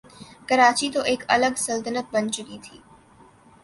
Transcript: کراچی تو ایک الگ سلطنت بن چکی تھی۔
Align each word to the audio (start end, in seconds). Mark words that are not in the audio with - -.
کراچی 0.49 0.89
تو 0.93 1.01
ایک 1.01 1.21
الگ 1.29 1.53
سلطنت 1.57 2.05
بن 2.13 2.25
چکی 2.31 2.57
تھی۔ 2.63 2.77